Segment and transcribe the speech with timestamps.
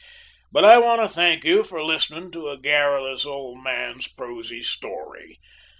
[0.51, 5.37] But I want to thank you for listening to a garrulous old man's prosy story.